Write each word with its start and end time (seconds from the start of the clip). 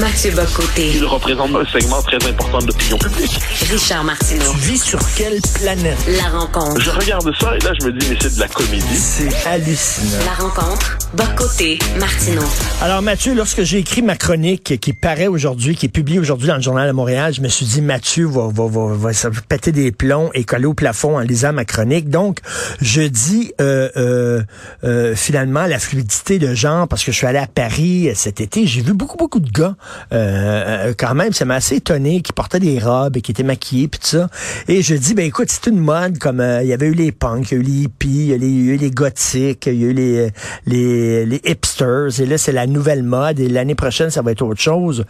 Mathieu 0.00 0.30
Bocoté. 0.30 0.92
Il 0.94 1.04
représente 1.04 1.54
un 1.54 1.64
segment 1.66 2.00
très 2.00 2.16
important 2.26 2.58
de 2.60 2.68
l'opinion 2.68 2.96
publique. 2.96 3.38
Richard 3.70 4.02
Martineau. 4.02 4.50
Tu 4.52 4.58
vis 4.58 4.82
sur 4.82 4.98
quelle 5.14 5.38
planète? 5.60 5.98
La 6.16 6.38
rencontre. 6.38 6.80
Je 6.80 6.90
regarde 6.90 7.30
ça 7.38 7.54
et 7.54 7.58
là, 7.58 7.72
je 7.78 7.86
me 7.86 7.92
dis, 7.92 8.06
mais 8.08 8.16
c'est 8.18 8.34
de 8.34 8.40
la 8.40 8.48
comédie. 8.48 8.96
C'est 8.96 9.46
hallucinant. 9.46 10.24
La 10.24 10.42
rencontre. 10.42 10.98
Bocoté. 11.12 11.78
Martineau. 11.98 12.44
Alors 12.80 13.02
Mathieu, 13.02 13.34
lorsque 13.34 13.62
j'ai 13.62 13.78
écrit 13.78 14.00
ma 14.00 14.16
chronique 14.16 14.80
qui 14.80 14.94
paraît 14.94 15.26
aujourd'hui, 15.26 15.76
qui 15.76 15.86
est 15.86 15.90
publiée 15.90 16.18
aujourd'hui 16.18 16.48
dans 16.48 16.56
le 16.56 16.62
journal 16.62 16.88
de 16.88 16.92
Montréal, 16.92 17.34
je 17.34 17.42
me 17.42 17.48
suis 17.48 17.66
dit 17.66 17.82
Mathieu 17.82 18.26
va, 18.26 18.48
va, 18.48 18.68
va, 18.68 18.94
va, 18.94 19.12
ça 19.12 19.28
péter 19.48 19.72
des 19.72 19.92
plombs 19.92 20.30
et 20.32 20.44
coller 20.44 20.66
au 20.66 20.74
plafond 20.74 21.18
en 21.18 21.20
lisant 21.20 21.52
ma 21.52 21.66
chronique. 21.66 22.08
Donc, 22.08 22.38
je 22.80 23.02
dis 23.02 23.52
euh, 23.60 23.90
euh, 23.96 24.42
euh, 24.84 25.14
finalement 25.14 25.66
la 25.66 25.78
fluidité 25.78 26.38
de 26.38 26.54
genre 26.54 26.88
parce 26.88 27.04
que 27.04 27.12
je 27.12 27.16
suis 27.18 27.26
allé 27.26 27.38
à 27.38 27.48
Paris 27.48 28.10
cet 28.14 28.40
été, 28.40 28.66
j'ai 28.66 28.80
vu 28.80 28.94
beaucoup, 28.94 29.18
beaucoup 29.18 29.40
de 29.40 29.50
gars 29.50 29.74
euh, 30.12 30.92
quand 30.96 31.14
même, 31.14 31.32
ça 31.32 31.44
m'a 31.44 31.56
assez 31.56 31.76
étonné, 31.76 32.22
qui 32.22 32.32
portaient 32.32 32.60
des 32.60 32.78
robes 32.78 33.16
et 33.16 33.20
qui 33.20 33.30
étaient 33.30 33.42
maquillés 33.42 33.88
puis 33.88 34.00
tout 34.00 34.06
ça. 34.06 34.28
Et 34.68 34.82
je 34.82 34.94
dis, 34.94 35.14
ben 35.14 35.24
écoute, 35.24 35.48
c'est 35.50 35.68
une 35.70 35.78
mode 35.78 36.18
comme 36.18 36.40
il 36.62 36.66
y 36.66 36.72
avait 36.72 36.86
eu 36.86 36.94
les 36.94 37.12
punks, 37.12 37.50
il 37.50 37.54
y 37.54 37.56
a 37.56 37.60
eu 37.60 37.64
les 37.64 37.82
hippies, 37.82 38.08
il 38.08 38.26
y 38.28 38.32
a 38.32 38.74
eu 38.74 38.76
les 38.76 38.90
gothiques, 38.90 39.66
il 39.66 39.74
y 39.74 39.84
a 39.84 39.88
eu 39.88 39.92
les, 39.92 40.30
les, 40.66 41.26
les 41.26 41.40
hipsters, 41.44 42.20
et 42.20 42.26
là 42.26 42.38
c'est 42.38 42.52
la 42.52 42.66
nouvelle 42.66 43.02
mode, 43.02 43.40
et 43.40 43.48
l'année 43.48 43.74
prochaine 43.74 44.10
ça 44.10 44.22
va 44.22 44.32
être 44.32 44.42
autre 44.42 44.60
chose. 44.60 45.04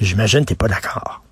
J'imagine 0.00 0.40
que 0.40 0.46
t'es 0.46 0.54
pas 0.54 0.68
d'accord. 0.68 1.25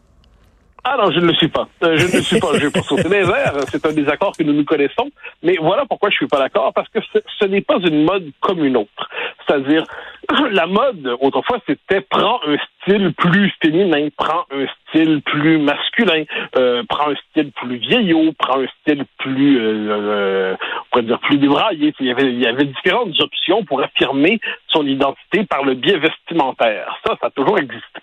Ah 0.86 0.96
non, 0.98 1.10
je 1.10 1.18
ne 1.18 1.26
le 1.26 1.34
suis 1.34 1.48
pas. 1.48 1.66
Euh, 1.82 1.96
je 1.96 2.06
ne 2.06 2.12
le 2.12 2.22
suis 2.22 2.38
pas. 2.38 2.48
Je 2.54 2.66
vais 2.66 2.70
pas 2.70 2.82
sauter 2.82 3.08
les 3.08 3.28
airs. 3.28 3.54
C'est 3.68 3.86
un 3.86 3.92
désaccord 3.92 4.36
que 4.36 4.42
nous 4.42 4.52
nous 4.52 4.64
connaissons. 4.64 5.10
Mais 5.42 5.56
voilà 5.60 5.86
pourquoi 5.86 6.10
je 6.10 6.16
suis 6.16 6.26
pas 6.26 6.38
d'accord. 6.38 6.72
Parce 6.74 6.88
que 6.90 6.98
ce 7.40 7.44
n'est 7.46 7.62
pas 7.62 7.78
une 7.78 8.04
mode 8.04 8.30
comme 8.40 8.62
une 8.62 8.76
autre. 8.76 9.08
C'est-à-dire, 9.46 9.84
la 10.50 10.66
mode, 10.66 11.16
autrefois, 11.20 11.58
c'était 11.66 12.02
prends 12.02 12.38
un 12.46 12.56
style 12.82 13.14
plus 13.14 13.50
féminin, 13.62 14.08
prends 14.16 14.44
un 14.50 14.66
style 14.88 15.22
plus 15.22 15.58
masculin, 15.58 16.24
euh, 16.56 16.82
prends 16.86 17.10
un 17.10 17.16
style 17.30 17.50
plus 17.52 17.76
vieillot, 17.76 18.32
prends 18.38 18.60
un 18.60 18.66
style 18.80 19.04
plus, 19.18 19.58
euh, 19.58 19.88
euh 19.90 20.56
on 20.56 20.84
pourrait 20.90 21.02
dire 21.04 21.20
plus 21.20 21.38
débraillé. 21.38 21.94
Il 21.98 22.06
y, 22.06 22.10
avait, 22.10 22.30
il 22.30 22.40
y 22.40 22.46
avait 22.46 22.66
différentes 22.66 23.18
options 23.20 23.64
pour 23.64 23.82
affirmer 23.82 24.38
son 24.68 24.86
identité 24.86 25.44
par 25.44 25.64
le 25.64 25.74
biais 25.74 25.98
vestimentaire. 25.98 27.00
Ça, 27.06 27.16
ça 27.20 27.28
a 27.28 27.30
toujours 27.30 27.58
existé. 27.58 28.00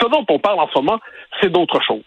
Ce 0.00 0.06
dont 0.06 0.24
on 0.28 0.38
parle 0.38 0.60
en 0.60 0.68
ce 0.68 0.78
moment, 0.78 1.00
c'est 1.40 1.50
d'autre 1.50 1.80
chose. 1.80 2.02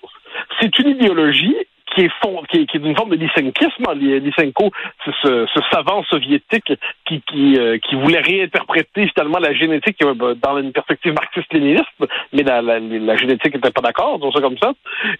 C'est 0.59 0.77
une 0.79 0.89
idéologie 0.89 1.55
qui 1.93 2.01
est, 2.05 2.11
fond, 2.21 2.41
qui 2.49 2.61
est, 2.61 2.65
qui 2.65 2.77
est 2.77 2.79
une 2.79 2.95
forme 2.95 3.11
de 3.11 3.15
lysenkisme. 3.15 3.83
Lysenko, 3.93 4.71
c'est 5.05 5.13
ce, 5.21 5.45
ce, 5.53 5.59
savant 5.71 6.03
soviétique 6.05 6.71
qui, 7.05 7.21
qui, 7.21 7.57
euh, 7.57 7.77
qui 7.79 7.95
voulait 7.95 8.21
réinterpréter 8.21 9.07
finalement 9.07 9.39
la 9.39 9.53
génétique 9.53 10.01
euh, 10.03 10.35
dans 10.35 10.57
une 10.57 10.71
perspective 10.71 11.13
marxiste-léniniste, 11.13 11.85
mais 12.33 12.43
la, 12.43 12.61
la, 12.61 12.79
la 12.79 13.15
génétique 13.15 13.55
n'était 13.55 13.71
pas 13.71 13.81
d'accord, 13.81 14.17
disons 14.17 14.31
ça 14.31 14.41
comme 14.41 14.57
ça. 14.57 14.73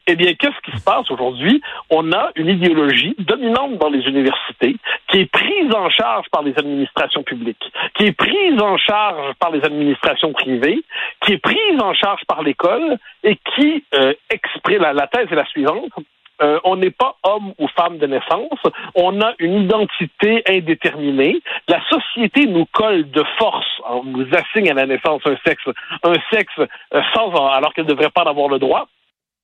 Eh 0.08 0.16
bien, 0.16 0.34
qu'est-ce 0.34 0.60
qui 0.72 0.78
se 0.78 0.84
passe 0.84 1.10
aujourd'hui? 1.12 1.62
On 1.90 2.12
a 2.12 2.32
une 2.36 2.48
idéologie 2.48 3.16
dominante 3.20 3.78
dans 3.78 3.90
les 3.90 4.04
universités 4.08 4.76
qui 5.10 5.20
est 5.22 5.32
prise 5.32 5.74
en 5.76 5.90
charge 5.90 6.28
par 6.32 6.44
les 6.44 6.54
administrations 6.58 7.24
publiques, 7.24 7.72
qui 7.96 8.06
est 8.06 8.12
prise 8.14 8.62
en 8.62 8.78
charge 8.78 9.34
par 9.40 9.52
les 9.52 9.64
administrations 9.64 10.32
privées, 10.34 10.82
qui 11.22 11.34
est 11.34 11.38
prise 11.38 11.82
en 11.82 11.94
charge 11.94 12.22
par 12.28 12.44
l'école 12.44 12.98
et 13.24 13.38
qui 13.56 13.84
euh, 13.94 14.14
exprime, 14.30 14.82
la, 14.82 14.94
la 14.94 15.08
thèse 15.08 15.28
est 15.32 15.36
la 15.36 15.46
suivante, 15.46 15.92
euh, 16.42 16.59
on 16.64 16.75
n'est 16.75 16.92
pas 16.92 17.16
homme 17.23 17.53
ou 17.59 17.67
femme 17.67 17.97
de 17.97 18.08
naissance, 18.08 18.59
on 18.95 19.22
a 19.22 19.34
une 19.39 19.64
identité 19.64 20.44
indéterminée. 20.47 21.39
La 21.67 21.81
société 21.89 22.45
nous 22.47 22.66
colle 22.72 23.09
de 23.11 23.23
force, 23.38 23.81
on 23.88 24.03
nous 24.03 24.28
assigne 24.34 24.69
à 24.72 24.73
la 24.73 24.86
naissance 24.86 25.22
un 25.25 25.38
sexe, 25.45 25.64
un 26.03 26.14
sexe 26.31 26.53
euh, 26.59 27.02
sans 27.14 27.31
alors 27.47 27.73
qu'elle 27.73 27.86
ne 27.86 27.89
devrait 27.89 28.09
pas 28.09 28.23
en 28.23 28.30
avoir 28.30 28.50
le 28.50 28.59
droit. 28.59 28.88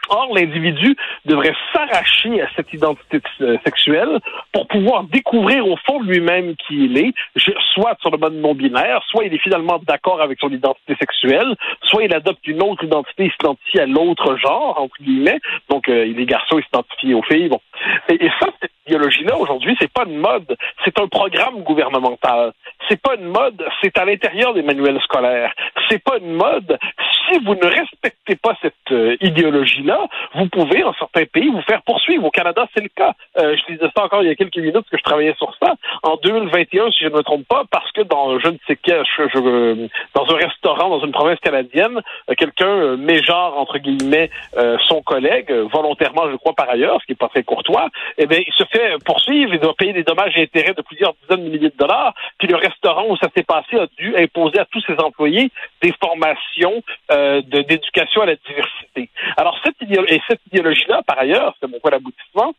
Or, 0.10 0.34
l'individu 0.34 0.96
devrait 1.26 1.56
s'arracher 1.74 2.42
à 2.42 2.48
cette 2.56 2.74
identité 2.74 3.20
euh, 3.42 3.58
sexuelle 3.66 4.20
pour 4.52 4.68
pouvoir 4.68 5.04
découvrir 5.04 5.68
au 5.68 5.78
fond 5.78 6.02
de 6.02 6.12
lui-même 6.12 6.56
qui 6.56 6.86
il 6.86 6.98
est, 6.98 7.14
soit 7.74 7.98
sur 8.02 8.12
le 8.12 8.18
mode 8.18 8.36
non-binaire, 8.36 9.02
soit 9.10 9.26
il 9.26 9.34
est 9.34 9.40
finalement 9.40 9.80
d'accord 9.86 10.22
avec 10.22 10.40
son 10.40 10.50
identité 10.50 10.96
sexuelle, 11.00 11.56
soit 11.84 12.04
il 12.04 12.14
adopte 12.14 12.46
une 12.48 12.62
autre 12.64 12.84
identité, 12.84 13.26
il 13.26 13.32
s'identifie 13.32 13.80
à 13.80 13.86
l'autre 13.86 14.38
genre, 14.38 14.80
entre 14.80 14.96
guillemets, 15.02 15.40
donc 15.70 15.90
euh, 15.90 16.06
il 16.06 16.20
est 16.20 16.26
garçon, 16.26 16.58
il 16.60 16.64
s'identifie 16.64 17.14
aux 17.14 17.24
filles, 17.24 17.50
bon. 17.50 17.62
Et, 18.10 18.26
et 18.26 18.32
ça, 18.40 18.48
cette 18.62 18.72
idéologie-là, 18.88 19.38
aujourd'hui, 19.38 19.76
c'est 19.80 19.92
pas 19.92 20.06
une 20.06 20.18
mode, 20.18 20.56
c'est 20.84 21.00
un 21.00 21.08
programme 21.08 21.64
gouvernemental. 21.64 22.54
C'est 22.88 23.02
pas 23.02 23.16
une 23.16 23.28
mode, 23.28 23.64
c'est 23.82 23.98
à 23.98 24.06
l'intérieur 24.06 24.54
des 24.54 24.62
manuels 24.62 25.00
scolaires. 25.02 25.54
C'est 25.90 26.04
pas 26.04 26.18
une 26.18 26.34
mode. 26.34 26.78
Si 27.30 27.40
vous 27.40 27.56
ne 27.56 27.66
respectez 27.66 28.36
pas 28.36 28.56
cette 28.62 28.74
euh, 28.92 29.18
idéologie-là, 29.22 29.97
vous 30.36 30.48
pouvez, 30.48 30.84
en 30.84 30.94
certains 30.94 31.26
pays, 31.26 31.50
vous 31.50 31.62
faire 31.62 31.82
poursuivre. 31.84 32.26
Au 32.26 32.32
Canada, 32.32 32.68
c'est 32.74 32.84
le 32.84 32.90
cas. 32.90 33.14
Euh, 33.38 33.56
je 33.56 33.74
disais 33.74 33.90
ça 33.96 34.04
encore 34.04 34.24
il 34.24 34.30
y 34.30 34.32
a 34.32 34.36
quelques 34.36 34.58
minutes 34.58 34.90
que 34.90 34.98
je 34.98 35.04
travaillais 35.04 35.36
sur 35.38 35.54
ça. 35.62 35.76
En 36.04 36.16
2021, 36.18 36.92
si 36.92 37.04
je 37.04 37.10
ne 37.10 37.16
me 37.16 37.24
trompe 37.24 37.48
pas, 37.48 37.64
parce 37.70 37.92
que 37.92 38.02
dans 38.02 38.40
je 38.40 38.48
ne 38.48 38.58
sais 38.68 38.78
quel, 38.82 39.04
je, 39.06 39.88
dans 40.14 40.26
un 40.30 40.38
restaurant 40.38 40.90
dans 40.90 41.06
une 41.06 41.12
province 41.12 41.40
canadienne, 41.40 42.02
euh, 42.30 42.34
quelqu'un 42.36 42.98
mégenre 42.98 43.58
entre 43.58 43.78
guillemets 43.78 44.30
son 44.88 45.02
collègue 45.02 45.52
volontairement, 45.52 46.30
je 46.32 46.36
crois 46.38 46.54
par 46.54 46.70
ailleurs, 46.70 47.00
ce 47.02 47.06
qui 47.06 47.14
est 47.14 47.16
pas 47.16 47.30
très 47.30 47.44
courtois. 47.44 47.90
Eh 48.18 48.26
bien, 48.26 48.40
il 48.46 48.54
se 48.54 48.64
fait 48.72 48.96
poursuivre, 49.06 49.54
il 49.54 49.60
doit 49.60 49.76
payer 49.76 49.94
des 49.94 50.04
dommages 50.04 50.34
et 50.38 50.44
intérêts 50.44 50.74
de 50.74 50.82
plusieurs 50.82 51.14
dizaines 51.22 51.46
de 51.46 51.50
milliers 51.50 51.70
de 51.70 51.78
dollars. 51.78 52.14
Puis 52.38 52.48
le 52.48 52.56
restaurant 52.56 53.06
où 53.10 53.18
ça 53.18 53.30
s'est 53.36 53.44
passé 53.44 53.78
a 53.78 53.88
dû 53.98 54.16
imposer 54.18 54.60
à 54.60 54.66
tous 54.66 54.82
ses 54.86 54.98
employés 55.00 55.52
des 55.82 55.94
formations 56.02 56.84
euh, 57.12 57.42
d'éducation 57.42 58.22
à 58.22 58.26
la 58.26 58.36
diversité. 58.36 59.10
Alors 59.38 59.60
cette 59.64 59.82
et 59.90 60.22
cette 60.28 60.42
idéologie-là, 60.52 61.02
par 61.06 61.20
ailleurs, 61.20 61.56
c'est 61.60 61.68
mon 61.68 61.80
point 61.80 61.92
d'aboutissement, 61.92 62.54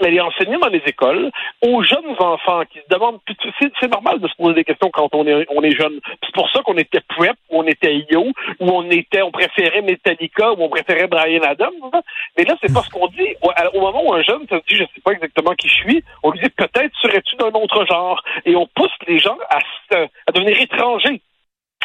elle 0.00 0.14
est 0.14 0.20
enseignée 0.20 0.56
dans 0.60 0.68
les 0.68 0.82
écoles 0.86 1.30
aux 1.62 1.82
jeunes 1.82 2.16
enfants 2.18 2.62
qui 2.70 2.78
se 2.78 2.88
demandent. 2.90 3.20
C'est 3.80 3.90
normal 3.90 4.20
de 4.20 4.28
se 4.28 4.34
poser 4.34 4.54
des 4.54 4.64
questions 4.64 4.90
quand 4.92 5.14
on 5.14 5.26
est 5.26 5.46
on 5.50 5.62
est 5.62 5.76
jeune. 5.76 6.00
C'est 6.24 6.34
pour 6.34 6.50
ça 6.50 6.62
qu'on 6.62 6.76
était 6.76 7.00
prep, 7.00 7.36
ou 7.50 7.60
on 7.60 7.66
était 7.66 8.04
yo, 8.10 8.24
ou 8.60 8.70
on 8.70 8.90
était, 8.90 9.22
on 9.22 9.30
préférait 9.30 9.82
Metallica, 9.82 10.52
ou 10.52 10.56
on 10.58 10.68
préférait 10.68 11.06
Brian 11.06 11.42
Adams. 11.42 11.72
Mais 12.36 12.44
là, 12.44 12.56
c'est 12.60 12.72
pas 12.72 12.82
ce 12.82 12.90
qu'on 12.90 13.06
dit. 13.08 13.34
Au, 13.42 13.80
moment 13.80 14.04
où 14.04 14.14
un 14.14 14.22
jeune 14.22 14.46
se 14.48 14.56
dit, 14.68 14.76
je 14.76 14.84
sais 14.84 15.00
pas 15.04 15.12
exactement 15.12 15.54
qui 15.54 15.68
je 15.68 15.74
suis, 15.74 16.04
on 16.22 16.30
lui 16.30 16.40
dit 16.40 16.50
peut-être 16.50 16.94
serais-tu 17.00 17.36
d'un 17.36 17.50
autre 17.50 17.84
genre, 17.86 18.22
et 18.44 18.56
on 18.56 18.66
pousse 18.74 18.90
les 19.06 19.18
gens 19.18 19.36
à, 19.50 19.58
à 20.26 20.32
devenir 20.32 20.60
étrangers 20.60 21.20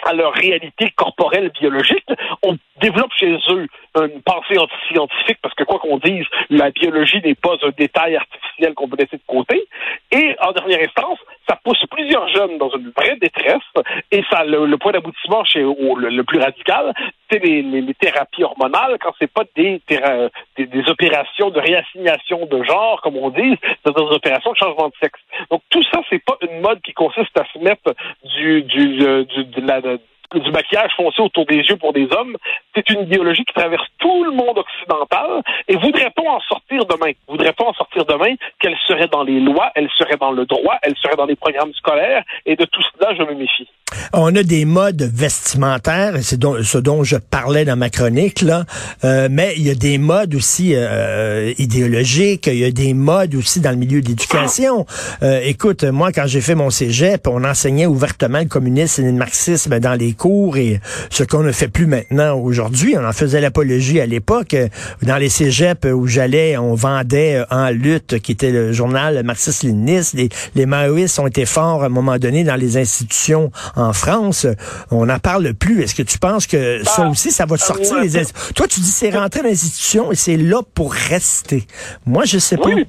à 0.04 0.14
leur 0.14 0.34
réalité 0.34 0.92
corporelle 0.96 1.50
biologique, 1.50 2.06
on 2.44 2.58
développe 2.82 3.12
chez 3.18 3.38
eux 3.50 3.68
une 3.96 4.22
pensée 4.22 4.58
anti-scientifique 4.58 5.40
parce 5.42 5.54
que 5.56 5.64
quoi 5.64 5.80
qu'on 5.80 5.98
dise, 5.98 6.26
la 6.50 6.72
biologie 6.72 7.22
n'est 7.24 7.36
pas 7.36 7.56
un 7.64 7.70
détail 7.78 8.16
artificiel 8.16 8.74
qu'on 8.74 8.88
peut 8.88 8.98
laisser 8.98 9.18
de 9.18 9.22
côté. 9.28 9.68
Et 10.12 10.36
en 10.42 10.52
dernière 10.52 10.80
instance, 10.80 11.20
ça 11.50 11.58
pousse 11.64 11.84
plusieurs 11.90 12.28
jeunes 12.30 12.58
dans 12.58 12.70
une 12.70 12.92
vraie 12.92 13.16
détresse. 13.16 13.64
Et 14.12 14.24
ça, 14.30 14.44
le, 14.44 14.78
point 14.78 14.92
d'aboutissement 14.92 15.44
chez 15.44 15.62
le, 15.62 16.22
plus 16.22 16.40
radical, 16.40 16.94
c'est 17.30 17.44
les, 17.44 17.94
thérapies 18.00 18.44
hormonales 18.44 18.98
quand 19.02 19.14
c'est 19.20 19.32
pas 19.32 19.44
des, 19.56 19.82
des, 19.88 20.66
des, 20.66 20.90
opérations 20.90 21.50
de 21.50 21.60
réassignation 21.60 22.46
de 22.46 22.64
genre, 22.64 23.02
comme 23.02 23.18
on 23.18 23.30
dit, 23.30 23.58
c'est 23.84 23.96
des 23.96 24.02
opérations 24.02 24.52
de 24.52 24.58
changement 24.58 24.88
de 24.88 24.94
sexe. 25.02 25.20
Donc 25.50 25.62
tout 25.70 25.84
ça, 25.92 26.02
c'est 26.10 26.24
pas 26.24 26.38
une 26.42 26.62
mode 26.62 26.82
qui 26.82 26.94
consiste 26.94 27.38
à 27.38 27.46
se 27.52 27.60
mettre 27.60 27.94
euh, 28.42 29.98
du 30.36 30.52
maquillage 30.52 30.92
foncé 30.96 31.22
autour 31.22 31.46
des 31.46 31.58
yeux 31.58 31.78
pour 31.78 31.92
des 31.92 32.08
hommes, 32.16 32.38
c'est 32.76 32.88
une 32.92 33.02
idéologie 33.02 33.44
qui 33.46 33.54
traverse 33.54 33.88
tout 33.98 34.24
le 34.24 34.32
monde 34.32 34.60
occidental. 34.60 35.42
Et 35.68 35.76
voudrait-on 35.76 36.30
en 36.30 36.40
sortir 36.42 36.86
demain? 36.86 37.12
Voudrait-on 37.28 37.68
en 37.68 37.74
sortir 37.74 38.06
demain 38.06 38.19
qu'elle 38.60 38.76
serait 38.88 39.08
dans 39.08 39.24
les 39.24 39.40
lois, 39.40 39.72
elle 39.76 39.90
serait 39.98 40.18
dans 40.18 40.32
le 40.32 40.46
droit, 40.46 40.76
elle 40.82 40.96
serait 41.02 41.16
dans 41.16 41.26
les 41.26 41.36
programmes 41.36 41.74
scolaires? 41.74 42.24
Et 42.46 42.56
de 42.56 42.66
tout 42.66 42.82
cela, 42.94 43.14
je 43.16 43.24
me 43.24 43.36
méfie. 43.36 43.68
On 44.14 44.36
a 44.36 44.44
des 44.44 44.66
modes 44.66 45.02
vestimentaires, 45.02 46.14
c'est 46.22 46.42
ce 46.64 46.78
dont 46.78 47.04
je 47.04 47.16
parlais 47.18 47.66
dans 47.66 47.76
ma 47.76 47.90
chronique, 47.90 48.42
là. 48.42 48.66
Euh, 49.04 49.28
mais 49.32 49.54
il 49.58 49.66
y 49.66 49.70
a 49.70 49.76
des 49.76 49.98
modes 49.98 50.36
aussi 50.36 50.74
euh, 50.76 51.54
idéologiques, 51.58 52.48
il 52.48 52.60
y 52.60 52.66
a 52.66 52.72
des 52.72 52.94
modes 52.94 53.36
aussi 53.36 53.60
dans 53.60 53.72
le 53.72 53.78
milieu 53.78 54.02
de 54.02 54.08
l'éducation. 54.08 54.86
Euh, 55.24 55.40
écoute, 55.44 55.84
moi, 55.84 56.12
quand 56.12 56.28
j'ai 56.28 56.42
fait 56.42 56.56
mon 56.56 56.70
cégep, 56.70 57.28
on 57.28 57.44
enseignait 57.44 57.86
ouvertement 57.86 58.40
le 58.40 58.46
communisme 58.46 59.04
et 59.04 59.12
le 59.12 59.18
marxisme 59.18 59.80
dans 59.80 59.96
les 59.96 60.14
cours, 60.14 60.58
et 60.58 60.80
ce 61.10 61.24
qu'on 61.24 61.44
ne 61.44 61.52
fait 61.52 61.68
plus 61.68 61.88
maintenant 61.88 62.38
aujourd'hui, 62.38 62.96
on 62.98 63.06
en 63.06 63.14
faisait 63.14 63.42
l'apologie 63.42 64.00
à 64.00 64.06
l'époque. 64.06 64.56
Dans 65.02 65.18
les 65.18 65.30
cégeps 65.30 65.86
où 65.86 66.08
j'allais, 66.08 66.58
on 66.58 66.76
vendait 66.76 67.44
En 67.50 67.70
lutte, 67.70 68.19
qui 68.22 68.32
était 68.32 68.52
le 68.52 68.72
journal 68.72 69.24
marxiste-léniniste. 69.24 70.14
Les, 70.14 70.30
les 70.56 70.66
maoïstes 70.66 71.20
ont 71.20 71.28
été 71.28 71.46
forts 71.46 71.84
à 71.84 71.88
un 71.88 71.90
moment 71.90 72.18
donné 72.18 72.44
dans 72.44 72.56
les 72.56 72.78
institutions 72.78 73.52
en 73.76 73.94
France, 73.94 74.48
on 74.92 75.06
n'en 75.06 75.20
parle 75.20 75.54
plus. 75.54 75.82
Est-ce 75.84 75.96
que 75.96 76.04
tu 76.04 76.20
penses 76.20 76.48
que 76.48 76.84
ça 76.84 77.04
bah, 77.04 77.10
aussi, 77.10 77.32
ça 77.32 77.46
va 77.46 77.58
sortir 77.58 78.00
les 78.00 78.10
Toi, 78.56 78.68
tu 78.68 78.80
dis 78.80 78.92
c'est 78.92 79.10
rentrer 79.10 79.42
dans 79.42 79.50
l'institution 79.50 80.12
et 80.12 80.16
c'est 80.16 80.38
là 80.38 80.62
pour 80.76 80.94
rester. 80.94 81.64
Moi, 82.06 82.26
je 82.26 82.38
sais 82.38 82.58
pas. 82.58 82.70
Oui, 82.70 82.86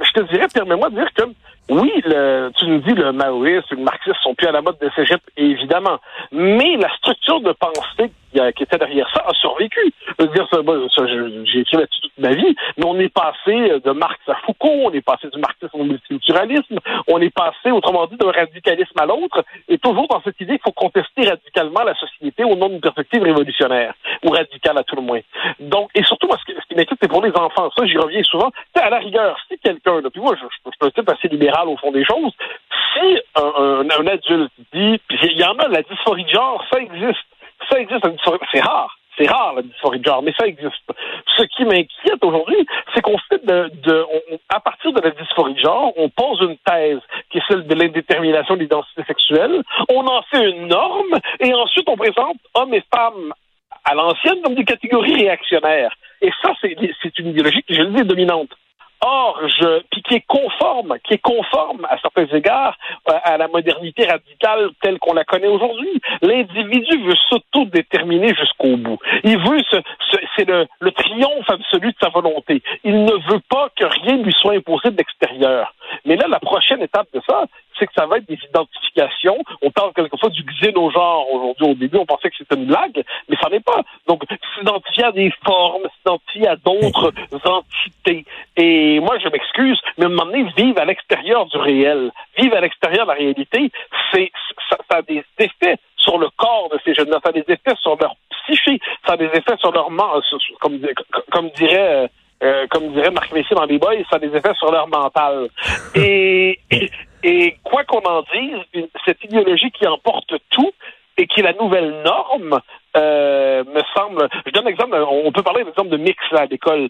je 0.00 0.20
te 0.20 0.32
dirais, 0.32 0.46
permets-moi 0.52 0.90
de 0.90 0.96
dire 0.96 1.08
que 1.16 1.24
oui, 1.70 1.90
le, 2.04 2.50
tu 2.58 2.66
nous 2.66 2.80
dis 2.80 2.92
le 2.92 3.12
maoïsme, 3.12 3.76
le 3.76 3.84
marxisme 3.84 4.16
sont 4.22 4.34
plus 4.34 4.46
à 4.46 4.52
la 4.52 4.60
mode 4.60 4.76
de 4.80 4.90
cégep, 4.94 5.20
évidemment. 5.36 5.98
Mais 6.32 6.76
la 6.76 6.94
structure 6.96 7.40
de 7.40 7.52
pensée 7.52 8.12
qui 8.56 8.62
était 8.62 8.78
derrière 8.78 9.08
ça, 9.14 9.24
a 9.26 9.34
survécu. 9.34 9.92
J'ai 10.18 11.60
écrit 11.60 11.76
là-dessus 11.76 12.00
toute 12.02 12.18
ma 12.18 12.30
vie, 12.30 12.56
mais 12.76 12.84
on 12.84 12.98
est 12.98 13.12
passé 13.12 13.80
de 13.80 13.90
Marx 13.92 14.18
à 14.28 14.34
Foucault, 14.46 14.82
on 14.84 14.92
est 14.92 15.04
passé 15.04 15.28
du 15.32 15.38
marxisme 15.38 15.80
au 15.80 15.84
multiculturalisme, 15.84 16.78
on 17.08 17.20
est 17.20 17.34
passé, 17.34 17.70
autrement 17.70 18.06
dit, 18.06 18.16
d'un 18.16 18.30
radicalisme 18.30 18.98
à 18.98 19.06
l'autre, 19.06 19.44
et 19.68 19.78
toujours 19.78 20.08
dans 20.08 20.20
cette 20.22 20.40
idée 20.40 20.54
qu'il 20.54 20.62
faut 20.64 20.72
contester 20.72 21.28
radicalement 21.28 21.82
la 21.84 21.94
société 21.94 22.44
au 22.44 22.56
nom 22.56 22.68
d'une 22.68 22.80
perspective 22.80 23.22
révolutionnaire, 23.22 23.94
ou 24.24 24.30
radicale 24.30 24.78
à 24.78 24.82
tout 24.82 24.96
le 24.96 25.02
moins. 25.02 25.20
Donc, 25.60 25.90
et 25.94 26.02
surtout, 26.04 26.26
moi, 26.26 26.38
ce 26.38 26.52
qui, 26.52 26.74
m'inquiète, 26.74 26.98
c'est 27.00 27.08
pour 27.08 27.24
les 27.24 27.32
enfants. 27.36 27.70
Ça, 27.76 27.86
j'y 27.86 27.96
reviens 27.96 28.22
souvent. 28.22 28.50
À 28.74 28.90
la 28.90 28.98
rigueur, 28.98 29.38
si 29.48 29.58
quelqu'un, 29.58 30.00
puis 30.12 30.20
moi, 30.20 30.34
je, 30.36 30.44
je, 30.44 30.70
je, 30.70 30.70
suis 30.70 30.78
un 30.82 30.90
type 30.90 31.08
assez 31.08 31.28
libéral 31.28 31.68
au 31.68 31.76
fond 31.76 31.90
des 31.90 32.04
choses, 32.04 32.32
si 32.94 33.18
un, 33.36 33.86
un, 33.88 34.06
adulte 34.06 34.52
dit, 34.72 35.00
puis 35.08 35.18
il 35.22 35.38
y 35.38 35.44
en 35.44 35.56
a, 35.58 35.68
la 35.68 35.82
dysphorie 35.82 36.24
de 36.24 36.30
genre, 36.30 36.64
ça 36.70 36.80
existe. 36.80 37.24
Ça 37.74 37.80
existe, 37.80 38.06
c'est 38.52 38.60
rare. 38.60 38.96
C'est 39.18 39.28
rare 39.28 39.54
la 39.54 39.62
dysphorie 39.62 39.98
de 39.98 40.04
genre, 40.04 40.22
mais 40.22 40.32
ça 40.38 40.46
existe. 40.46 40.92
Ce 41.36 41.42
qui 41.42 41.64
m'inquiète 41.64 42.22
aujourd'hui, 42.22 42.66
c'est 42.94 43.00
qu'on 43.00 43.18
fait 43.28 43.44
de, 43.44 44.06
à 44.48 44.60
partir 44.60 44.92
de 44.92 45.00
la 45.00 45.10
dysphorie 45.10 45.54
de 45.54 45.58
genre, 45.58 45.92
on 45.96 46.08
pose 46.08 46.40
une 46.42 46.56
thèse 46.58 47.00
qui 47.30 47.38
est 47.38 47.42
celle 47.48 47.66
de 47.66 47.74
l'indétermination 47.74 48.54
de 48.54 48.60
l'identité 48.60 49.02
sexuelle, 49.04 49.62
on 49.88 50.06
en 50.06 50.22
fait 50.22 50.50
une 50.50 50.68
norme, 50.68 51.18
et 51.40 51.52
ensuite 51.54 51.88
on 51.88 51.96
présente 51.96 52.38
hommes 52.54 52.74
et 52.74 52.82
femmes 52.94 53.32
à 53.84 53.94
l'ancienne 53.94 54.40
comme 54.42 54.54
des 54.54 54.64
catégories 54.64 55.14
réactionnaires. 55.14 55.94
Et 56.20 56.30
ça, 56.42 56.52
c'est 56.60 57.18
une 57.18 57.28
idéologie 57.28 57.62
qui, 57.64 57.74
je 57.74 57.82
le 57.82 57.90
dis, 57.90 58.04
dominante. 58.04 58.50
Or, 59.06 59.38
je, 59.46 59.82
puis 59.90 60.02
qui 60.02 60.14
est 60.14 60.24
conforme, 60.26 60.96
qui 61.04 61.14
est 61.14 61.18
conforme 61.18 61.84
à 61.90 61.98
certains 61.98 62.24
égards 62.34 62.74
euh, 63.10 63.12
à 63.22 63.36
la 63.36 63.48
modernité 63.48 64.06
radicale 64.06 64.70
telle 64.80 64.98
qu'on 64.98 65.12
la 65.12 65.24
connaît 65.24 65.46
aujourd'hui. 65.46 66.00
L'individu 66.22 67.02
veut 67.04 67.16
s'autodéterminer 67.28 68.34
jusqu'au 68.34 68.78
bout. 68.78 68.98
Il 69.22 69.36
veut 69.36 69.60
ce, 69.70 69.76
c'est 70.36 70.48
le, 70.48 70.66
le 70.80 70.90
triomphe 70.92 71.50
absolu 71.50 71.88
de 71.88 71.96
sa 72.00 72.08
volonté. 72.08 72.62
Il 72.82 73.04
ne 73.04 73.12
veut 73.30 73.42
pas 73.50 73.68
que 73.76 73.84
rien 73.84 74.16
lui 74.16 74.32
soit 74.32 74.54
imposé 74.54 74.90
de 74.90 74.96
l'extérieur. 74.96 75.74
Mais 76.06 76.16
là, 76.16 76.26
la 76.26 76.40
prochaine 76.40 76.80
étape 76.80 77.08
de 77.12 77.20
ça, 77.28 77.44
c'est 77.78 77.86
que 77.86 77.92
ça 77.96 78.06
va 78.06 78.18
être 78.18 78.28
des 78.28 78.38
identifications. 78.48 79.38
On 79.62 79.70
parle 79.70 79.92
quelquefois 79.92 80.30
du 80.30 80.44
xénogenre 80.60 81.30
aujourd'hui. 81.32 81.66
Au 81.66 81.74
début, 81.74 81.98
on 81.98 82.06
pensait 82.06 82.30
que 82.30 82.36
c'était 82.36 82.54
une 82.54 82.66
blague, 82.66 83.02
mais 83.28 83.36
ça 83.40 83.48
n'est 83.48 83.60
pas. 83.60 83.82
Donc, 84.06 84.22
s'identifier 84.54 85.04
à 85.04 85.12
des 85.12 85.32
formes, 85.44 85.82
s'identifier 85.98 86.48
à 86.48 86.56
d'autres 86.56 87.12
entités. 87.44 88.24
Et 88.56 89.00
moi, 89.00 89.18
je 89.18 89.28
m'excuse, 89.28 89.80
mais 89.98 90.04
à 90.04 90.08
un 90.08 90.10
moment 90.10 90.26
donné, 90.26 90.46
vivre 90.56 90.80
à 90.80 90.84
l'extérieur 90.84 91.46
du 91.46 91.56
réel, 91.56 92.10
vivre 92.36 92.56
à 92.56 92.60
l'extérieur 92.60 93.06
de 93.06 93.10
la 93.10 93.16
réalité, 93.16 93.70
c'est 94.12 94.30
ça, 94.70 94.76
a 94.90 95.02
des 95.02 95.24
effets 95.38 95.76
sur 95.96 96.18
le 96.18 96.28
corps 96.36 96.68
de 96.72 96.78
ces 96.84 96.94
jeunes-là, 96.94 97.18
ça 97.22 97.30
a 97.30 97.32
des 97.32 97.44
effets 97.48 97.74
sur 97.80 97.96
leur 97.96 98.14
psyché, 98.46 98.78
ça 99.06 99.14
a 99.14 99.16
des 99.16 99.26
effets 99.26 99.56
sur 99.58 99.72
leur 99.72 99.88
comme, 100.60 100.80
comme 101.30 101.50
dirait 101.50 102.08
euh, 102.42 102.66
comme 102.70 102.92
dirait 102.92 103.10
Marc 103.10 103.32
Messier 103.32 103.56
dans 103.56 103.64
les 103.64 103.78
boys, 103.78 103.94
ça 104.10 104.16
a 104.16 104.18
des 104.18 104.34
effets 104.34 104.54
sur 104.58 104.70
leur 104.70 104.88
mental. 104.88 105.48
Et, 105.94 106.58
quoi 107.62 107.84
qu'on 107.84 108.02
en 108.02 108.22
dise, 108.34 108.88
cette 109.04 109.22
idéologie 109.24 109.70
qui 109.70 109.86
emporte 109.86 110.34
tout 110.50 110.72
et 111.16 111.26
qui 111.26 111.40
est 111.40 111.44
la 111.44 111.52
nouvelle 111.54 112.02
norme, 112.02 112.60
euh, 112.96 113.64
me 113.64 113.80
semble. 113.96 114.28
Je 114.46 114.50
donne 114.52 114.66
un 114.66 114.70
exemple. 114.70 114.96
On 115.08 115.32
peut 115.32 115.42
parler 115.42 115.64
d'exemple 115.64 115.90
de 115.90 115.96
mix 115.96 116.18
à 116.32 116.46
l'école. 116.46 116.88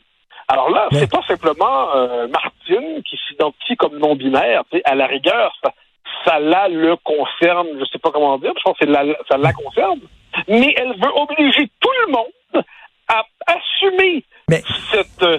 Alors 0.48 0.70
là, 0.70 0.88
c'est 0.92 1.10
pas 1.10 1.22
simplement 1.26 1.94
euh, 1.94 2.28
Martine 2.28 3.02
qui 3.02 3.18
s'identifie 3.28 3.76
comme 3.76 3.98
non 3.98 4.14
binaire. 4.14 4.62
À 4.84 4.94
la 4.94 5.06
rigueur, 5.06 5.54
ça, 5.62 5.72
ça 6.24 6.38
la 6.38 6.68
le 6.68 6.96
concerne. 6.96 7.68
Je 7.78 7.84
sais 7.86 7.98
pas 7.98 8.10
comment 8.10 8.38
dire. 8.38 8.52
Je 8.56 8.62
pense 8.62 8.78
que 8.78 8.84
la, 8.84 9.04
ça 9.28 9.36
la 9.38 9.52
concerne. 9.52 10.00
Mais 10.48 10.74
elle 10.76 10.94
veut 10.94 11.12
obliger 11.14 11.70
tout 11.80 11.92
le 12.06 12.12
monde 12.12 12.64
à 13.08 13.24
assumer 13.46 14.24
cette, 14.48 15.22
euh, 15.22 15.38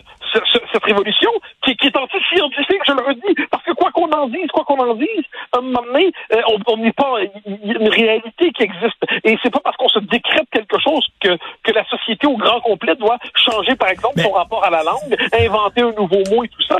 cette, 0.52 0.84
révolution 0.84 1.32
qui, 1.64 1.76
qui 1.78 1.88
est 1.88 1.98
anti-scientifique, 1.98 2.82
je 2.86 2.92
le 2.92 3.02
redis, 3.02 3.48
parce 3.50 3.64
que 3.64 3.72
quoi 3.72 3.92
qu'on 3.92 4.10
en 4.12 4.28
dise, 4.28 4.48
quoi 4.52 4.64
qu'on 4.66 4.80
en 4.80 4.96
dise, 4.96 5.26
à 5.52 5.60
un 5.60 5.62
moment 5.62 5.82
donné, 5.84 6.12
euh, 6.34 6.42
on 6.68 6.78
n'est 6.78 6.92
pas 6.92 7.16
une 7.46 7.90
réalité 7.90 8.52
qui 8.52 8.64
existe. 8.64 9.04
Et 9.24 9.38
c'est 9.42 9.52
pas 9.52 9.62
parce 9.64 9.78
qu'on 9.78 9.90
se 9.90 10.00
décrète 10.00 10.48
quelque 10.52 10.80
chose 10.80 11.08
que, 11.22 11.38
que 11.64 11.72
la 11.72 11.86
société 11.86 12.28
au 12.28 12.38
grand 12.38 12.60
complet 12.62 12.96
doit 12.96 13.18
changer, 13.36 13.76
par 13.76 13.90
exemple, 13.90 14.20
son 14.20 14.32
rapport 14.32 14.64
à 14.64 14.70
la 14.70 14.84
langue, 14.84 15.16
inventer 15.34 15.82
un 15.82 15.92
nouveau 15.92 16.22
mot 16.32 16.44
et 16.44 16.50
tout 16.50 16.64
ça. 16.68 16.78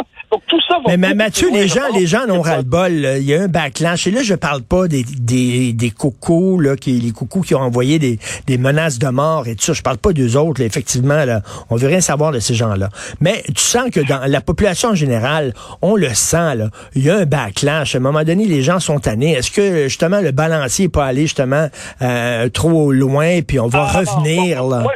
Donc 0.56 0.62
tout 0.62 0.74
ça 0.74 0.80
va. 0.86 0.98
Mais, 0.98 1.14
Mathieu, 1.14 1.50
les 1.52 1.68
gens, 1.68 1.88
les 1.94 2.08
gens 2.08 2.26
n'ont 2.28 2.42
ras 2.42 2.58
le 2.58 2.64
bol. 2.64 2.92
Il 2.92 3.24
y 3.24 3.36
a 3.36 3.44
un 3.44 3.48
backlash. 3.48 4.08
Et 4.08 4.12
là, 4.12 4.22
je 4.24 4.36
parle 4.36 4.62
pas 4.62 4.88
des, 4.88 5.04
des, 5.04 5.74
des 5.74 5.92
cocos, 5.92 6.60
là, 6.60 6.76
qui, 6.76 6.94
les 6.94 7.12
cocos 7.12 7.42
qui 7.42 7.56
ont 7.56 7.62
envoyé 7.62 8.00
des, 8.00 8.20
des 8.48 8.58
menaces 8.58 9.00
de 9.00 9.08
mort 9.08 9.48
et 9.48 9.56
tout 9.56 9.66
ça. 9.66 9.74
Je 9.74 9.82
parle 9.82 9.98
pas 9.98 10.14
d'eux 10.14 10.38
autres, 10.38 10.62
effectivement, 10.62 11.26
là. 11.26 11.42
On 11.70 11.76
veut 11.76 11.88
rien 11.88 12.02
savoir 12.02 12.32
de 12.32 12.40
ces 12.40 12.54
gens-là. 12.54 12.90
Mais 13.22 13.44
tu 13.48 13.64
sens 13.64 13.90
que 13.92 14.00
dans 14.00 14.26
la 14.26 14.42
population 14.42 14.90
en 14.90 14.96
général, 14.96 15.54
on 15.82 15.96
le 15.96 16.14
sent, 16.14 16.56
là. 16.56 16.70
Il 16.96 17.04
y 17.04 17.10
a 17.10 17.18
un 17.18 17.26
backlash. 17.26 17.96
À 17.96 17.98
un 17.98 18.02
moment 18.02 18.24
donné, 18.24 18.46
les 18.46 18.62
gens 18.62 18.80
sont 18.80 19.00
tannés. 19.00 19.34
Est-ce 19.34 19.52
que, 19.52 19.84
justement, 19.84 20.22
le 20.22 20.32
balancier 20.32 20.86
n'est 20.86 20.90
pas 20.90 21.06
allé, 21.06 21.22
justement, 21.24 21.68
euh, 22.02 22.50
trop 22.50 22.92
loin, 22.92 23.42
puis 23.42 23.60
on 23.60 23.68
va 23.68 23.88
ah, 23.90 24.00
revenir, 24.00 24.64
là? 24.64 24.82
Moi, 24.82 24.94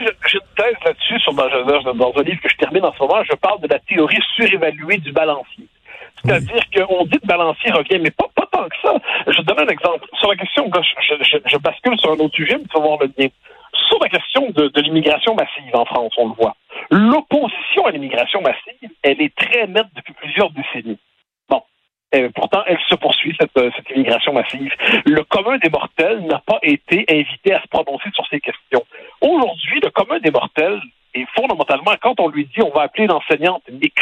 thèse 0.59 0.75
là-dessus 0.85 1.19
sur, 1.19 1.33
dans, 1.33 1.93
dans 1.93 2.13
un 2.19 2.23
livre 2.23 2.41
que 2.41 2.49
je 2.49 2.57
termine 2.57 2.85
en 2.85 2.93
ce 2.93 2.99
moment. 2.99 3.23
Je 3.23 3.35
parle 3.35 3.61
de 3.61 3.67
la 3.67 3.79
théorie 3.79 4.19
surévaluée 4.35 4.97
du 4.97 5.11
balancier. 5.11 5.65
C'est-à-dire 6.21 6.63
qu'on 6.75 7.05
dit 7.05 7.19
que 7.19 7.27
balancier 7.27 7.71
revient, 7.71 7.99
mais 7.99 8.11
pas, 8.11 8.27
pas 8.35 8.47
tant 8.51 8.67
que 8.67 8.75
ça. 8.81 8.93
Je 9.27 9.37
te 9.37 9.41
donne 9.43 9.61
un 9.61 9.71
exemple. 9.71 10.05
Sur 10.19 10.29
la 10.29 10.35
question, 10.35 10.69
je, 10.75 11.13
je, 11.23 11.37
je 11.45 11.57
bascule 11.57 11.97
sur 11.99 12.11
un 12.11 12.19
autre 12.19 12.35
sujet, 12.35 12.57
mais 12.57 12.65
tu 12.65 12.77
vas 12.77 12.85
voir 12.85 12.99
le 12.99 13.09
lien. 13.17 13.29
Sur 13.87 13.99
la 14.01 14.09
question 14.09 14.49
de, 14.49 14.67
de 14.67 14.81
l'immigration 14.81 15.33
massive 15.35 15.73
en 15.73 15.85
France, 15.85 16.13
on 16.17 16.27
le 16.29 16.33
voit. 16.33 16.55
L'opposition 16.91 17.85
à 17.85 17.91
l'immigration 17.91 18.41
massive, 18.41 18.89
elle 19.03 19.21
est 19.21 19.33
très 19.35 19.67
nette 19.67 19.87
depuis 19.95 20.13
plusieurs 20.13 20.49
décennies. 20.49 20.99
Bon. 21.47 21.61
Et 22.11 22.27
pourtant, 22.29 22.63
elle 22.65 22.79
se 22.89 22.95
poursuit, 22.95 23.35
cette, 23.39 23.57
cette 23.75 23.89
immigration 23.95 24.33
massive. 24.33 24.73
Le 25.05 25.23
commun 25.23 25.57
des 25.59 25.69
mortels 25.69 26.21
n'a 26.25 26.39
pas 26.39 26.59
été 26.63 27.05
invité 27.09 27.53
à 27.53 27.61
se 27.61 27.67
prononcer 27.67 28.09
sur 28.13 28.25
ces 28.27 28.41
questions. 28.41 28.83
Aujourd'hui, 29.21 29.79
le 29.81 29.89
commun 29.89 30.19
des 30.19 30.31
mortels 30.31 30.81
et 31.13 31.25
fondamentalement, 31.35 31.93
quand 32.01 32.19
on 32.19 32.29
lui 32.29 32.45
dit 32.45 32.61
on 32.61 32.69
va 32.69 32.83
appeler 32.83 33.07
l'enseignante 33.07 33.63
mix, 33.69 33.95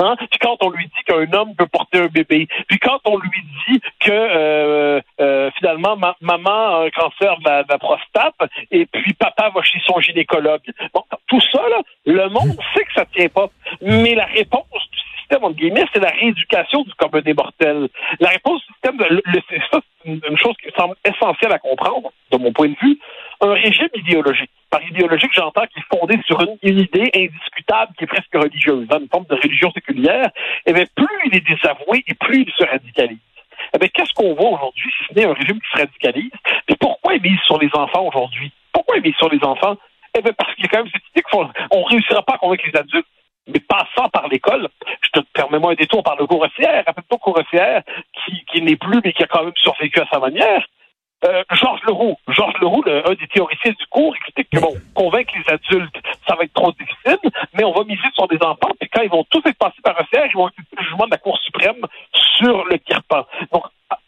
hein, 0.00 0.16
puis 0.18 0.38
quand 0.40 0.56
on 0.62 0.70
lui 0.70 0.86
dit 0.86 1.04
qu'un 1.06 1.32
homme 1.32 1.54
peut 1.54 1.66
porter 1.66 1.98
un 1.98 2.06
bébé, 2.06 2.48
puis 2.66 2.78
quand 2.78 2.98
on 3.04 3.18
lui 3.18 3.42
dit 3.68 3.80
que 4.00 4.10
euh, 4.10 5.00
euh, 5.20 5.50
finalement 5.56 5.96
maman 6.20 6.80
a 6.80 6.84
un 6.86 6.90
cancer 6.90 7.38
de 7.38 7.44
la, 7.44 7.78
prostate 7.78 8.34
et 8.70 8.86
puis 8.86 9.14
papa 9.14 9.50
va 9.54 9.62
chez 9.62 9.78
son 9.86 10.00
gynécologue. 10.00 10.62
Bon, 10.92 11.04
tout 11.28 11.40
ça, 11.52 11.62
là, 11.68 11.80
le 12.06 12.28
monde 12.28 12.56
sait 12.74 12.84
que 12.84 12.92
ça 12.94 13.04
tient 13.04 13.28
pas. 13.28 13.48
Mais 13.80 14.14
la 14.14 14.26
réponse 14.26 14.64
du 14.90 14.98
système, 15.20 15.44
entre 15.44 15.56
guillemets, 15.56 15.86
c'est 15.92 16.00
la 16.00 16.10
rééducation 16.10 16.82
du 16.82 16.92
commun 16.94 17.20
des 17.20 17.34
mortels. 17.34 17.88
La 18.18 18.30
réponse 18.30 18.60
du 18.66 18.72
système, 18.72 18.98
le, 19.08 19.22
c'est 19.48 19.60
ça, 19.70 19.80
une, 20.04 20.20
une 20.28 20.36
chose 20.36 20.56
qui 20.60 20.66
me 20.66 20.72
semble 20.72 20.96
essentielle 21.04 21.52
à 21.52 21.58
comprendre, 21.58 22.10
de 22.32 22.36
mon 22.36 22.52
point 22.52 22.68
de 22.68 22.76
vue, 22.82 22.98
un 23.40 23.52
régime 23.52 23.88
idéologique 23.94 24.50
par 24.70 24.82
idéologique, 24.82 25.32
j'entends 25.34 25.66
qu'il 25.66 25.82
est 25.82 25.96
fondé 25.96 26.18
sur 26.26 26.40
une, 26.40 26.78
idée 26.78 27.10
indiscutable 27.14 27.92
qui 27.96 28.04
est 28.04 28.06
presque 28.06 28.34
religieuse, 28.34 28.86
hein, 28.90 28.98
une 29.00 29.08
forme 29.08 29.26
de 29.26 29.34
religion 29.34 29.70
séculière, 29.72 30.26
et 30.66 30.70
eh 30.70 30.72
bien, 30.72 30.84
plus 30.94 31.18
il 31.26 31.36
est 31.36 31.46
désavoué 31.46 32.04
et 32.06 32.14
plus 32.14 32.42
il 32.42 32.52
se 32.52 32.64
radicalise. 32.64 33.18
Eh 33.74 33.78
bien, 33.78 33.88
qu'est-ce 33.88 34.12
qu'on 34.14 34.34
voit 34.34 34.50
aujourd'hui 34.50 34.90
si 34.98 35.04
ce 35.08 35.18
n'est 35.18 35.26
un 35.26 35.32
régime 35.32 35.60
qui 35.60 35.70
se 35.72 35.78
radicalise? 35.78 36.32
Et 36.68 36.76
pourquoi 36.76 37.14
il 37.14 37.22
mise 37.22 37.40
sur 37.46 37.58
les 37.58 37.70
enfants 37.72 38.06
aujourd'hui? 38.06 38.52
Pourquoi 38.72 38.96
il 38.96 39.02
mise 39.02 39.16
sur 39.16 39.28
les 39.28 39.42
enfants? 39.42 39.76
Eh 40.16 40.22
bien, 40.22 40.32
parce 40.32 40.54
qu'il 40.54 40.64
y 40.64 40.68
a 40.68 40.70
quand 40.70 40.84
même 40.84 40.92
cette 40.92 41.08
idée 41.14 41.22
qu'on 41.22 41.44
ne 41.44 41.84
réussira 41.88 42.22
pas 42.22 42.34
à 42.34 42.38
convaincre 42.38 42.64
les 42.66 42.78
adultes 42.78 43.06
mais 43.48 43.60
passant 43.60 44.08
par 44.10 44.28
l'école, 44.28 44.68
je 45.00 45.20
te 45.20 45.26
permets-moi 45.32 45.72
un 45.72 45.74
détour 45.74 46.02
par 46.02 46.16
le 46.16 46.26
Courrissière, 46.26 46.84
rappelle-toi 46.86 47.18
Courrissière, 47.18 47.82
qui, 48.12 48.44
qui 48.44 48.62
n'est 48.62 48.76
plus, 48.76 49.00
mais 49.02 49.12
qui 49.12 49.22
a 49.22 49.26
quand 49.26 49.42
même 49.42 49.52
survécu 49.56 50.00
à 50.00 50.06
sa 50.12 50.18
manière. 50.18 50.64
Euh, 51.24 51.42
Georges 51.50 51.82
Leroux, 51.84 52.16
Georges 52.28 52.60
Leroux, 52.60 52.84
un 52.86 53.14
des 53.14 53.26
théoriciens 53.26 53.72
du 53.72 53.86
cours, 53.90 54.14
explique 54.14 54.50
que 54.50 54.60
bon, 54.60 54.74
convaincre 54.94 55.32
les 55.36 55.52
adultes, 55.52 55.96
ça 56.26 56.36
va 56.36 56.44
être 56.44 56.52
trop 56.52 56.70
difficile, 56.72 57.18
mais 57.54 57.64
on 57.64 57.72
va 57.72 57.82
miser 57.82 58.08
sur 58.14 58.28
des 58.28 58.38
enfants, 58.40 58.70
puis 58.78 58.88
quand 58.88 59.02
ils 59.02 59.10
vont 59.10 59.24
tous 59.24 59.42
être 59.44 59.58
passés 59.58 59.82
par 59.82 59.98
un 59.98 60.04
ils 60.12 60.36
vont 60.36 60.48
écouter 60.48 60.76
le 60.78 60.84
jugement 60.84 61.06
de 61.06 61.10
la 61.10 61.18
Cour 61.18 61.36
suprême 61.38 61.84
sur 62.12 62.64
le 62.66 62.76
Kirpan. 62.78 63.24
Donc, 63.52 63.64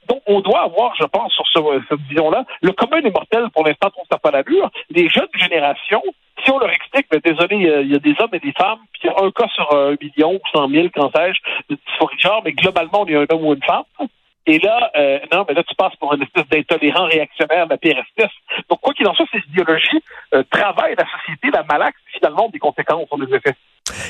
donc, 0.08 0.22
on 0.26 0.40
doit 0.40 0.62
avoir, 0.62 0.94
je 0.96 1.04
pense, 1.04 1.32
sur 1.32 1.46
ce, 1.46 1.82
cette 1.88 2.00
vision-là, 2.08 2.44
le 2.62 2.72
commun 2.72 3.00
des 3.00 3.10
mortels, 3.10 3.48
pour 3.50 3.64
l'instant, 3.64 3.90
trouve 3.90 4.06
ça 4.10 4.18
pas 4.18 4.32
l'allure. 4.32 4.68
Les 4.90 5.08
jeunes 5.08 5.28
générations, 5.34 6.02
si 6.44 6.50
on 6.50 6.58
leur 6.58 6.70
explique, 6.70 7.06
mais 7.12 7.20
désolé, 7.20 7.56
il 7.56 7.92
y 7.92 7.94
a 7.94 7.98
des 7.98 8.14
hommes 8.18 8.34
et 8.34 8.40
des 8.40 8.52
femmes, 8.52 8.80
puis 8.92 9.02
il 9.04 9.06
y 9.06 9.10
a 9.10 9.24
un 9.24 9.30
cas 9.30 9.46
sur 9.54 9.72
un 9.72 9.94
million 10.00 10.34
ou 10.34 10.40
cent 10.52 10.68
mille, 10.68 10.90
quand 10.90 11.10
sais-je, 11.14 11.40
de 11.70 11.78
dysphorie 11.86 12.16
de 12.16 12.20
genre, 12.20 12.42
mais 12.44 12.52
globalement, 12.52 13.06
il 13.06 13.12
y 13.12 13.16
a 13.16 13.20
un 13.20 13.26
homme 13.30 13.44
ou 13.44 13.54
une 13.54 13.62
femme. 13.62 13.84
Et 14.50 14.58
là, 14.58 14.90
euh, 14.96 15.20
non, 15.32 15.44
mais 15.48 15.54
là, 15.54 15.62
tu 15.62 15.76
passes 15.76 15.94
pour 16.00 16.12
une 16.12 16.22
espèce 16.22 16.48
d'intolérant 16.50 17.04
réactionnaire 17.04 17.66
de 17.66 17.70
la 17.70 17.78
pire 17.78 17.94
Donc, 18.68 18.80
quoi 18.80 18.92
qu'il 18.94 19.06
en 19.06 19.14
soit, 19.14 19.26
ces 19.30 19.38
idéologies 19.48 20.02
euh, 20.34 20.42
travaillent 20.50 20.96
la 20.98 21.06
société, 21.20 21.50
la 21.52 21.62
malaxe, 21.62 21.96
finalement, 22.12 22.48
des 22.48 22.58
conséquences 22.58 23.06
sur 23.06 23.16
les 23.18 23.32
effets. 23.36 23.54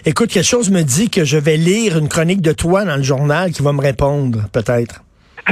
Écoute, 0.06 0.30
quelque 0.30 0.46
chose 0.46 0.70
me 0.70 0.80
dit 0.80 1.10
que 1.10 1.26
je 1.26 1.36
vais 1.36 1.58
lire 1.58 1.98
une 1.98 2.08
chronique 2.08 2.40
de 2.40 2.52
toi 2.52 2.86
dans 2.86 2.96
le 2.96 3.02
journal 3.02 3.52
qui 3.52 3.62
va 3.62 3.74
me 3.74 3.82
répondre, 3.82 4.38
peut-être. 4.50 5.02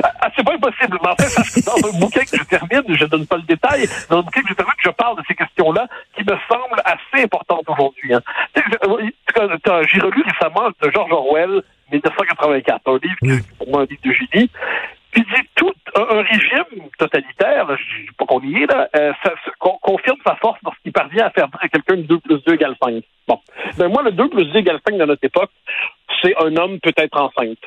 Ah, 0.03 0.31
c'est 0.35 0.45
pas 0.45 0.55
impossible. 0.55 0.99
Mais 1.03 1.09
en 1.09 1.17
fait, 1.17 1.65
dans 1.65 1.89
un 1.89 1.99
bouquin 2.01 2.21
que 2.21 2.37
je 2.37 2.45
termine, 2.45 2.97
je 2.97 3.05
donne 3.07 3.27
pas 3.27 3.37
le 3.37 3.43
détail, 3.43 3.89
dans 4.11 4.19
un 4.19 4.23
bouquin 4.23 4.43
que 4.43 4.49
je 4.49 4.55
termine, 4.55 4.75
je 4.79 4.91
parle 4.91 5.17
de 5.17 5.23
ces 5.27 5.35
questions-là 5.35 5.87
qui 6.17 6.23
me 6.23 6.37
semblent 6.49 6.83
assez 6.85 7.25
importantes 7.25 7.65
aujourd'hui. 7.69 8.15
Hein. 8.15 8.23
J'ai 8.57 10.01
relu 10.01 10.23
récemment 10.23 10.69
de 10.83 10.91
George 10.91 11.13
Orwell, 11.13 11.63
1984, 11.93 12.81
un 12.87 12.99
livre 13.03 13.17
qui 13.23 13.31
est 13.31 13.57
pour 13.59 13.69
moi 13.69 13.83
un 13.83 13.85
livre 13.85 14.03
de 14.05 14.13
génie. 14.13 14.51
Puis 15.11 15.23
dit 15.23 15.49
tout 15.55 15.73
un, 15.95 16.23
régime 16.23 16.89
totalitaire, 16.99 17.67
je 17.77 18.03
dis 18.03 18.13
pas 18.19 18.27
qu'on 18.27 18.43
y 18.43 18.63
est 18.63 18.67
là, 18.67 18.89
euh, 18.95 19.13
ça, 19.25 19.33
confirme 19.59 20.19
sa 20.27 20.37
force 20.37 20.59
lorsqu'il 20.63 20.93
parvient 20.93 21.27
à 21.27 21.31
faire 21.31 21.49
dire 21.49 21.59
à 21.63 21.69
quelqu'un 21.69 21.97
2 21.97 22.19
plus 22.19 22.43
2 22.45 22.55
égale 22.55 22.77
5. 22.83 23.03
Bon. 23.27 23.41
Ben 23.79 23.89
moi, 23.89 24.03
le 24.03 24.13
2 24.13 24.29
plus 24.29 24.45
2 24.45 24.59
égale 24.59 24.81
5 24.87 24.99
de 24.99 25.05
notre 25.05 25.25
époque, 25.25 25.51
c'est 26.23 26.35
un 26.37 26.55
homme 26.57 26.79
peut 26.81 26.93
être 26.97 27.19
enceinte. 27.19 27.59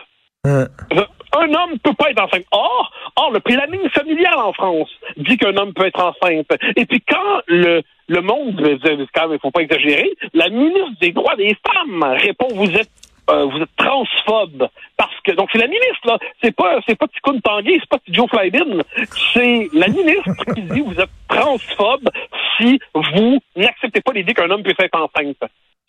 Un 0.44 1.54
homme 1.54 1.78
peut 1.84 1.94
pas 1.94 2.10
être 2.10 2.22
enceinte. 2.22 2.46
Or, 2.52 2.92
or, 3.16 3.32
le 3.32 3.40
planning 3.40 3.88
familial 3.90 4.36
en 4.38 4.54
France 4.54 4.90
dit 5.18 5.38
qu'un 5.38 5.56
homme 5.56 5.74
peut 5.74 5.86
être 5.86 6.00
enceinte. 6.00 6.48
Et 6.76 6.86
puis 6.86 7.02
quand 7.02 7.42
le, 7.48 7.82
le 8.08 8.22
monde, 8.22 8.60
quand 9.14 9.28
même, 9.28 9.40
faut 9.40 9.52
pas 9.52 9.62
exagérer, 9.62 10.12
la 10.34 10.50
ministre 10.50 11.00
des 11.00 11.12
droits 11.12 11.36
des 11.36 11.56
femmes 11.66 12.04
répond, 12.04 12.48
vous 12.54 12.72
êtes 12.72 12.90
euh, 13.30 13.46
vous 13.46 13.60
êtes 13.60 13.76
transphobe 13.78 14.68
parce 14.98 15.16
que 15.24 15.32
donc 15.34 15.50
c'est 15.54 15.60
la 15.60 15.68
ministre 15.68 16.06
là, 16.06 16.18
c'est 16.42 16.56
pas 16.56 16.80
c'est 16.88 16.98
pas 16.98 17.08
Ticoun 17.08 17.40
Tanguay, 17.40 17.78
c'est 17.80 17.90
pas 17.90 18.00
Joe 18.08 18.28
Flybin, 18.28 18.82
c'est 19.34 19.70
la 19.74 19.88
ministre 19.88 20.54
qui 20.56 20.64
dit 20.64 20.82
vous 20.82 21.00
êtes 21.00 21.10
transphobe 21.30 22.10
si 22.58 22.80
vous 22.96 23.40
n'acceptez 23.56 24.02
pas 24.02 24.12
l'idée 24.14 24.34
qu'un 24.34 24.50
homme 24.50 24.64
puisse 24.64 24.80
être 24.80 25.00
enceinte. 25.00 25.38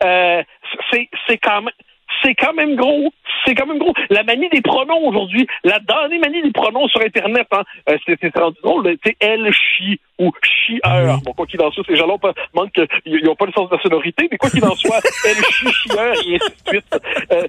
Euh, 0.04 0.42
c'est 0.90 1.08
c'est 1.26 1.38
quand 1.38 1.62
même 1.62 1.72
c'est 2.22 2.34
quand 2.34 2.52
même 2.54 2.76
gros. 2.76 3.12
C'est 3.44 3.54
quand 3.54 3.66
même 3.66 3.78
gros. 3.78 3.94
La 4.10 4.22
manie 4.22 4.48
des 4.50 4.60
pronoms 4.60 5.06
aujourd'hui, 5.06 5.46
la 5.64 5.78
dernière 5.80 6.20
manie 6.20 6.42
des 6.42 6.52
pronoms 6.52 6.86
sur 6.88 7.00
Internet, 7.00 7.46
hein, 7.52 7.62
euh, 7.88 7.96
c'est 8.06 8.36
rendu 8.36 8.58
drôle. 8.62 8.96
C'est 9.04 9.16
elle, 9.20 9.50
chi 9.52 9.98
ou 10.18 10.32
chieur. 10.42 11.18
Bon, 11.24 11.32
quoi 11.32 11.46
qu'il 11.46 11.60
en 11.60 11.70
soit, 11.70 11.84
ces 11.86 11.96
gens-là 11.96 12.14
manquent, 12.54 12.80
ils 13.04 13.24
n'ont 13.24 13.34
pas 13.34 13.46
le 13.46 13.52
sens 13.52 13.68
de 13.68 13.76
la 13.76 13.82
sonorité, 13.82 14.28
mais 14.30 14.38
quoi 14.38 14.50
qu'il 14.50 14.64
en 14.64 14.74
soit, 14.74 15.00
elle, 15.26 15.44
chi, 15.44 15.66
chieur, 15.72 16.14
et 16.26 16.36
ainsi 16.36 16.50
de 16.64 16.68
suite. 16.68 16.96
Euh, 17.32 17.46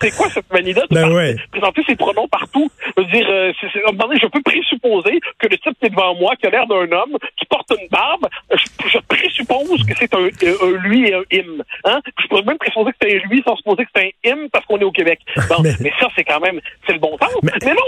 c'est 0.00 0.16
quoi 0.16 0.28
cette 0.28 0.52
manie-là 0.52 0.82
de 0.90 0.94
ben 0.94 1.36
présenter 1.50 1.82
ses 1.86 1.96
pronoms 1.96 2.28
partout? 2.28 2.70
Je 2.96 3.02
veux 3.02 3.08
dire, 3.08 3.26
euh, 3.30 3.52
c 3.60 3.68
je 3.72 4.26
peux 4.26 4.42
présupposer 4.42 5.20
que 5.38 5.48
le 5.48 5.56
type 5.58 5.78
qui 5.80 5.86
est 5.86 5.90
devant 5.90 6.14
moi, 6.14 6.34
qui 6.36 6.46
a 6.46 6.50
l'air 6.50 6.66
d'un 6.66 6.90
homme, 6.92 7.16
qui 7.38 7.46
porte 7.46 7.70
une 7.70 7.88
barbe, 7.88 8.28
je, 8.50 8.98
présuppose 9.08 9.84
que 9.86 9.94
c'est 9.96 10.14
un, 10.14 10.24
un, 10.24 10.70
lui 10.82 11.08
et 11.08 11.14
un 11.14 11.22
him. 11.30 11.62
Hein? 11.84 12.00
Je 12.20 12.26
pourrais 12.28 12.42
même 12.42 12.58
présupposer 12.58 12.92
que 12.92 12.96
c'est 13.02 13.11
lui 13.20 13.42
sans 13.46 13.56
supposer 13.56 13.84
que 13.84 13.90
c'est 13.94 14.06
un 14.06 14.30
hymne 14.30 14.48
parce 14.50 14.64
qu'on 14.66 14.78
est 14.78 14.84
au 14.84 14.92
Québec. 14.92 15.20
mais... 15.80 15.92
ça, 16.00 16.08
c'est 16.16 16.24
quand 16.24 16.40
même, 16.40 16.60
c'est 16.86 16.92
le 16.92 16.98
bon 16.98 17.16
temps. 17.18 17.26
Mais... 17.42 17.52
non, 17.72 17.82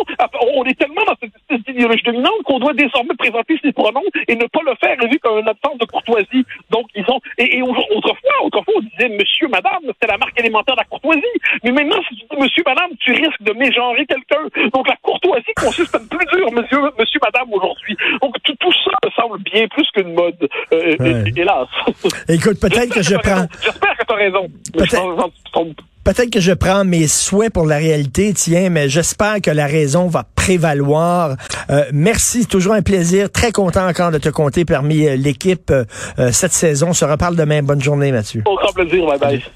on 0.56 0.64
est 0.64 0.78
tellement 0.78 1.04
dans 1.06 1.14
cette, 1.20 1.68
idéologie 1.68 2.02
dominante 2.04 2.42
qu'on 2.44 2.58
doit 2.58 2.74
désormais 2.74 3.14
présenter 3.18 3.58
ses 3.62 3.72
pronoms 3.72 4.02
et 4.28 4.36
ne 4.36 4.46
pas 4.46 4.60
le 4.66 4.74
faire 4.80 4.96
vu 5.08 5.18
comme 5.18 5.38
une 5.38 5.48
absence 5.48 5.78
de 5.78 5.86
courtoisie. 5.86 6.44
Donc, 6.70 6.86
ils 6.94 7.04
ont, 7.08 7.20
et, 7.38 7.62
autrefois, 7.62 8.30
autrefois, 8.42 8.74
on 8.76 8.80
disait 8.80 9.08
monsieur, 9.08 9.48
madame, 9.48 9.82
c'était 9.86 10.12
la 10.12 10.18
marque 10.18 10.38
élémentaire 10.38 10.74
de 10.74 10.80
la 10.80 10.84
courtoisie. 10.84 11.22
Mais 11.62 11.72
maintenant, 11.72 12.00
si 12.08 12.16
tu 12.16 12.26
dis 12.30 12.40
monsieur, 12.40 12.62
madame, 12.66 12.90
tu 13.00 13.12
risques 13.12 13.42
de 13.42 13.52
mégenrer 13.52 14.06
quelqu'un. 14.06 14.68
Donc, 14.72 14.88
la 14.88 14.96
courtoisie 14.96 15.52
consiste 15.56 15.94
à 15.94 15.98
être 15.98 16.08
plus 16.08 16.26
dur, 16.36 16.52
monsieur, 16.52 16.80
monsieur, 16.98 17.20
madame, 17.22 17.52
aujourd'hui. 17.52 17.96
Donc, 18.20 18.36
tout, 18.42 18.72
ça 18.83 18.83
me 19.04 19.10
semble 19.10 19.42
bien 19.42 19.66
plus 19.68 19.88
qu'une 19.94 20.14
mode, 20.14 20.48
euh, 20.72 21.24
hélas. 21.36 21.68
Écoute, 22.28 22.60
peut-être 22.60 22.92
que 22.92 23.02
je 23.02 23.16
prends. 23.16 23.46
J'espère 23.62 23.96
que 23.96 24.04
tu 24.06 24.12
as 24.12 24.16
raison. 24.16 24.48
Peut-être 26.04 26.28
que 26.28 26.40
je 26.40 26.52
prends 26.52 26.84
mes 26.84 27.08
souhaits 27.08 27.50
pour 27.50 27.64
la 27.64 27.78
réalité, 27.78 28.34
tiens, 28.34 28.68
mais 28.68 28.90
j'espère 28.90 29.40
que 29.40 29.50
la 29.50 29.66
raison 29.66 30.06
va 30.06 30.24
prévaloir. 30.36 31.36
Euh, 31.70 31.84
merci, 31.94 32.46
toujours 32.46 32.74
un 32.74 32.82
plaisir. 32.82 33.30
Très 33.30 33.52
content 33.52 33.88
encore 33.88 34.10
de 34.10 34.18
te 34.18 34.28
compter 34.28 34.66
parmi 34.66 35.06
euh, 35.06 35.16
l'équipe 35.16 35.70
euh, 35.70 35.84
cette 36.30 36.52
saison. 36.52 36.88
On 36.88 36.92
se 36.92 37.06
reparle 37.06 37.36
demain. 37.36 37.62
Bonne 37.62 37.82
journée, 37.82 38.12
Mathieu. 38.12 38.42
Au 38.44 38.56
grand 38.56 38.72
plaisir. 38.72 39.06
Bye 39.06 39.18
bye. 39.18 39.44